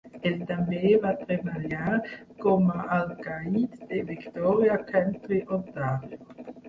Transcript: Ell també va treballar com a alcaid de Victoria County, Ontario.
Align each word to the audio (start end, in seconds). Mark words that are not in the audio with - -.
Ell 0.27 0.37
també 0.51 0.93
va 1.03 1.09
treballar 1.17 1.99
com 2.45 2.65
a 2.77 2.87
alcaid 2.97 3.77
de 3.93 4.01
Victoria 4.09 4.79
County, 4.91 5.43
Ontario. 5.59 6.49